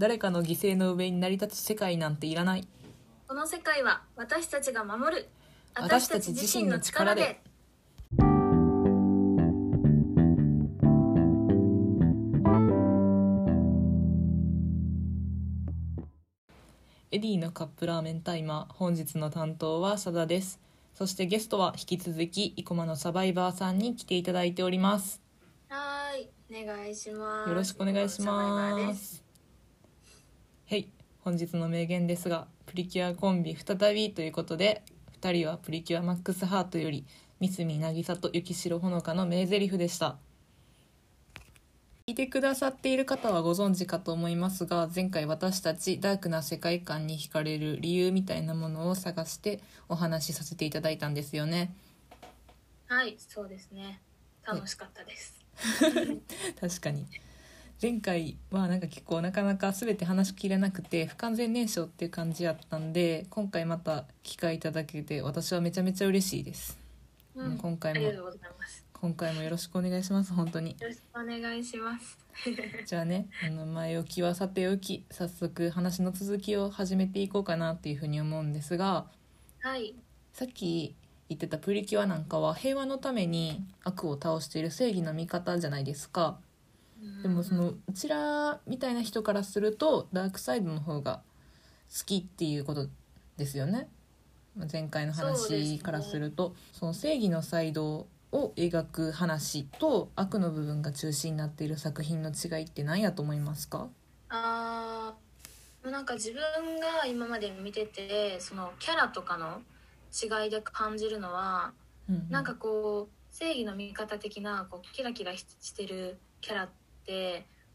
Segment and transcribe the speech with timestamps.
[0.00, 2.66] 誰かの犠牲の上に成り立つ世界なんていらない。
[3.28, 5.28] この世界は私たちが守る。
[5.74, 7.42] 私たち自身の力で。
[17.10, 20.58] エディのカップラーメンタイマー本日の担当はさだです。
[20.94, 25.20] そしてゲストは引き続き生駒のサバイバーさんに来ていただいております。
[25.68, 26.64] はーい。
[26.64, 27.50] お願いします。
[27.50, 29.29] よろしくお願いしサバイバーますす
[30.70, 30.86] はい。
[31.24, 34.84] 本日の名言ですがプリキュアコンビ再びということで
[35.20, 37.04] 2人はプリキュアマックスハートより
[37.40, 40.16] 三角渚と雪城ほのかの名台詞でした。
[42.06, 49.58] 聞いてくださっている方はご存知かと思いますが前回私たちダークな世界観に惹かれる理由みたいなものを探して
[49.88, 51.74] お話しさせていただいたんですよね。
[52.86, 54.00] はいそうですね。
[54.46, 55.34] 楽しかったです、
[56.60, 57.06] 確かに
[57.82, 66.78] 前回はなんか結構なかなか全て話しきれなくて不完全燃焼っていう感じやったんで今回また機会いただけて私はめちゃめちゃ嬉しいです。
[67.34, 67.56] うん。
[67.56, 68.12] 今回も
[69.00, 70.72] 今回もよろしくお願いします本当に。
[70.72, 72.18] よろしくお願いします。
[72.84, 79.06] じゃあねあの前置きはさておき早速話の続きを始めていこうかなっていうふうに思うんですが
[79.60, 79.94] はい。
[80.34, 80.94] さっき
[81.30, 86.38] 言ってたプリキュアなんかは平和のために悪を倒している正義の味方じゃないですか
[87.22, 91.22] でもそのうちらみたいな人からするとダークサイドの方が
[91.88, 92.88] 好きっていうこと
[93.36, 93.88] ですよね。
[94.56, 96.54] まあ前回の話からすると。
[96.72, 103.88] その正義のサイドを描く話と悪の部分が中心になっている作品の違いって何やと思いますか？
[104.28, 109.62] あーなんか自分が今まで見ててそのキャラとかの
[110.12, 111.72] 違いで感じるのは
[112.08, 112.30] うんうん。
[112.30, 116.72] なんかこう正義の味方的なこうキラキラしてるキャラって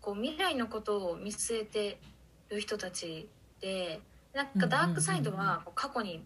[0.01, 1.99] こう未来のことを見据えて
[2.49, 3.27] る人たち
[3.59, 3.99] で
[4.33, 6.23] なんかダークサイドは過去に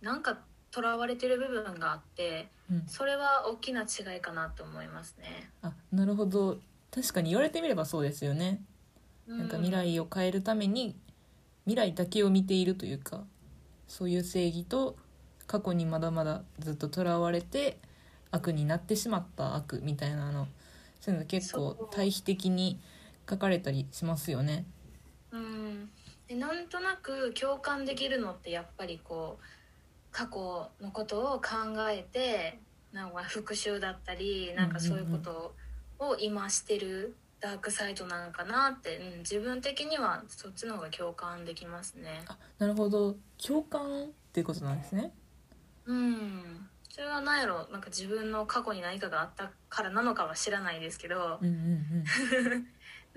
[0.00, 0.38] なんか
[0.74, 2.84] 囚われてる部分があってうん。
[2.86, 5.50] それは大きな違いかなと思いますね。
[5.62, 6.58] あなるほど。
[6.94, 8.60] 確かに言われてみればそうですよね。
[9.26, 10.96] うなんか未来を変えるために
[11.64, 13.22] 未来だけを見ているというか
[13.86, 14.96] そういう正義と
[15.46, 17.78] 過去にまだまだずっととらわれて
[18.30, 20.48] 悪になってしまった悪みたいなの
[21.02, 22.78] そういうの結構対比的に
[23.28, 24.64] 書かれたりしますよね。
[25.32, 25.90] うん、
[26.28, 29.44] でなんとなく共感できるのってやっぱりこう
[30.12, 32.60] 過去のことを考えて
[32.92, 35.56] なんか復讐だったりなんかそういうこと
[35.98, 42.22] を今してるダークサイドなのかなって、うん、自分的にはそっちの方が共感できますね。
[42.28, 45.12] あなるほど共感っていうことなんですね。
[45.84, 52.66] うんそれは何やろなんか自分の過去に何かがあったからなのかは知らないですけど、うんうんうん、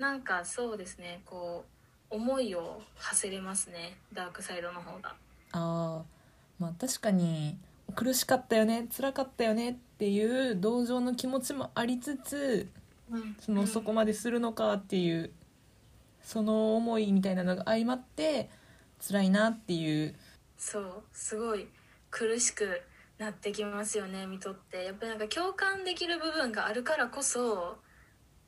[0.00, 1.66] なんかそうですねこ
[2.10, 5.14] う思いを馳せれますねダークサイドの方が。
[5.52, 6.02] あー。
[6.58, 7.58] まあ確かに
[7.94, 12.70] 苦しかったよね辛かったよねっていう同情の気持ちもありつつ
[13.10, 13.36] うん。
[13.38, 15.30] そのそこまでするのかっていう
[16.22, 18.48] その思いみたいなのが相まって
[19.06, 20.14] 辛いなっていう。
[20.56, 21.68] そうすごい
[22.10, 22.80] 苦しく
[23.18, 24.84] なってきますよね見とって。
[24.84, 27.78] やっぱりなんか共感できる部分があるからこそ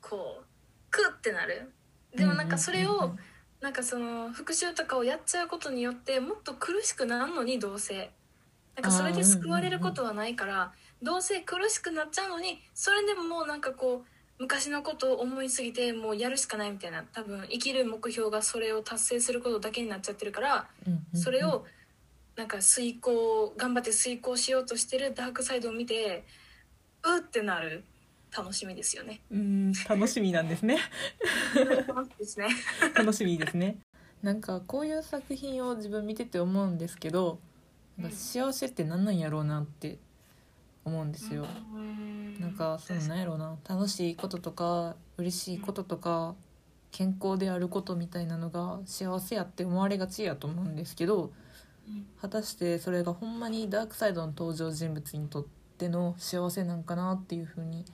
[0.01, 0.45] こう
[0.91, 1.73] クッてなる。
[2.15, 3.17] でもなんかそれを
[3.61, 8.11] なんかその復讐とかをやっちゃうことによってもっと苦しくなるのにどうせ。
[8.77, 20.69] なんかそれで救われることはないからどうせ苦しくなっちゃうのにそれでももうなんかこう昔のことを思いすぎてもうやるしかないみたいな多分生きる目標がそれを達成することだけになっちゃってるから
[21.13, 21.65] それを
[22.39, 26.25] なんか遂行頑張って遂行しようとしてるダークサイドを見て
[27.03, 27.83] うってなる。
[28.37, 29.21] 楽しみですよね。
[29.31, 30.79] うん楽しみなんですね。
[32.19, 32.47] ですね。
[32.95, 33.79] 楽しみですね。
[34.23, 37.41] なんかこういう作品を自分見てて思うんですけど
[37.97, 39.99] なんか幸せって何なんやろうなって
[40.85, 41.45] 思うんですよ、
[42.39, 43.57] なんかそのなんやろうな。
[43.69, 46.37] 楽しいこととか嬉しいこととか
[46.93, 51.33] 健康であることみたいなのが幸せやって思われがちやと思うんですけど
[52.21, 55.47] 果たしてそれがほんまにダークサイドの登場人物にとっ
[55.79, 57.85] ての幸せなんかなっていうふうに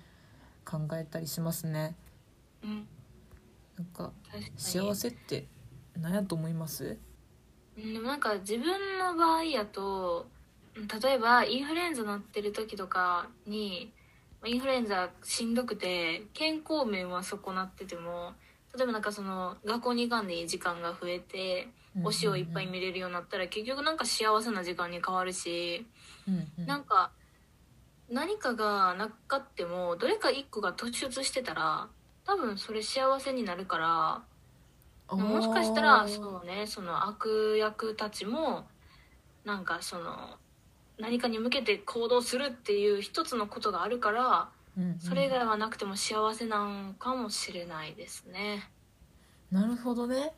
[0.64, 1.94] 考えたりしますね。
[2.62, 2.86] うん、
[3.76, 4.12] なんか
[4.56, 5.46] 幸せって
[6.00, 6.96] 何やと思います？
[7.76, 10.26] うんでもなんか自分の場合やと
[10.76, 13.92] うん例えばインフルエンザなってる時とかに
[14.44, 18.32] インフルエンザしんどくて健康面は損なってても
[18.76, 25.86] 例えばなんかその学校に行かんでいい時間が増えて推しをいっぱい見れるようになったら結局なんか幸せな時間に変わるし
[26.66, 27.12] なんか
[28.10, 31.88] 何かがなかってもどれか一個が突出してたら
[32.26, 34.22] 多分それ幸せになるから
[35.16, 38.66] もしかしたらそうねその悪役たちも
[39.44, 40.36] なんかその
[40.98, 44.98] 何かに向けて行動するっていう一つのことがあるからうんうん。
[44.98, 48.70] それ以外はなくても幸せなんかもしれないですね。
[49.50, 50.32] なるほどね。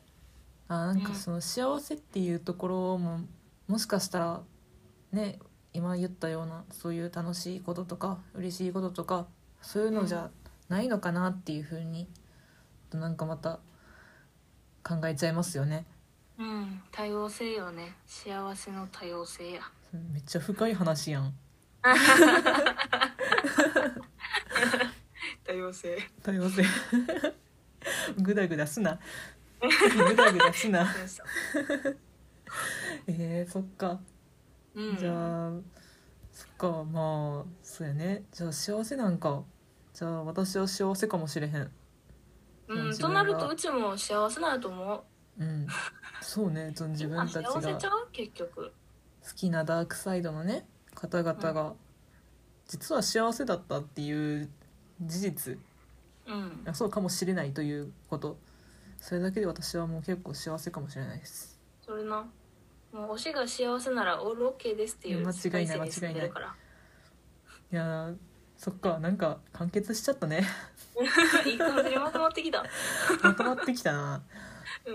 [0.67, 1.15] あなんかうん。
[1.15, 3.21] その幸せっていうところも
[3.67, 4.41] もしかしたら
[5.11, 5.39] ね
[5.73, 9.27] 今言ったようなそういう楽しいこととか嬉しいこととか
[9.61, 10.29] そういうのじゃ
[10.69, 12.07] ないのかなっていうふうに
[12.91, 13.59] なんかまた
[14.83, 15.85] 考えちゃいますよね。
[16.39, 17.95] うん、多様性よね。
[18.05, 19.61] 幸せの多様性や。
[19.91, 21.33] めっちゃ深い話やん
[25.45, 25.97] 多様性。
[26.23, 26.63] 多様性。
[28.21, 28.99] グダグダすな。
[29.61, 30.87] グダグダすな。
[33.07, 33.99] えー、そっか。
[34.75, 34.97] うん。
[34.97, 35.51] じゃあ
[36.31, 38.23] そっかまあそうやね。
[38.31, 39.43] じゃあ幸せなんか。
[39.93, 41.71] じゃあ私は幸せかもしれへん。
[42.67, 45.05] うん、となるとうちも幸せなんやと思
[45.39, 45.43] う。
[45.43, 45.67] うん。
[46.21, 46.71] そうね。
[46.75, 48.09] その自分たちあ幸せがちゃう？
[48.11, 48.73] 結局。
[49.27, 51.73] 好きなダークサイドのね方々が
[52.67, 54.49] 実は幸せだったっていう
[55.01, 55.57] 事実。
[56.27, 56.63] うん。
[56.65, 58.37] あそうかもしれないということ。
[58.97, 61.59] それだけで私はもう結構幸せかもしれないです。
[61.81, 62.27] それな。
[62.91, 66.55] もう推しが幸せならオールオッケーですっていう間違いない世界線に住んでるから。
[67.71, 68.15] いやー
[68.57, 70.43] そっかなんか完結しちゃったね。
[71.45, 72.63] いい感じにまとまってきた。
[73.21, 74.23] まとまってきたな。
[74.85, 74.91] う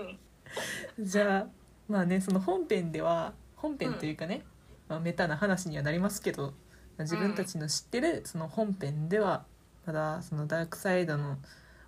[1.01, 1.05] ん。
[1.05, 1.47] じゃあ
[1.87, 4.43] まあねその本編では本編というかね、
[4.87, 6.53] まあ、メタな話にはなりますけど
[6.99, 9.45] 自分たちの知ってるその本編では
[9.85, 11.37] まだそのダークサイドの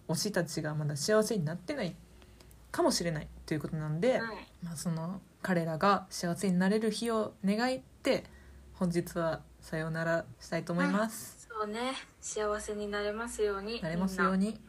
[0.07, 1.95] 推したちがまだ幸せになってない
[2.71, 4.19] かもしれないということなんで、
[4.63, 8.25] まあ、その彼らが幸せになれる日を願って
[8.73, 11.47] 本日はさようならしたいと思います。
[11.49, 11.93] そうね。
[12.19, 14.59] 幸せになれますようになれますように。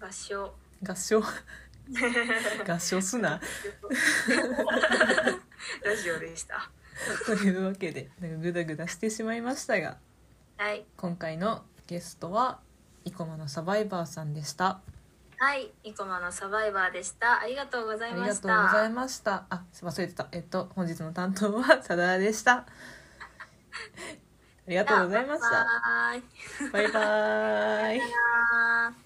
[0.00, 0.54] 合唱。
[0.82, 1.20] 合唱？
[2.66, 3.40] 合唱すな。
[5.84, 6.70] ラジオでした
[7.26, 9.98] というわけでなんかグダグダしてしまいましたが
[10.56, 10.84] はい。
[10.96, 12.60] 今回のゲストは
[13.04, 14.80] 生駒のサバイバーさんでした。
[15.36, 15.72] はい。
[15.82, 17.40] 生駒のサバイバーでした。
[17.40, 19.46] ありがとうござありがとういましたございました。
[19.50, 20.28] あ忘れてた。
[20.30, 22.58] えっと本日の担当はさだでした。
[22.58, 22.66] あ
[24.68, 25.66] りがとうございました。
[26.72, 26.88] バイバイ。
[26.88, 27.98] バイバーイ。
[27.98, 28.08] バイ
[28.90, 29.03] バイ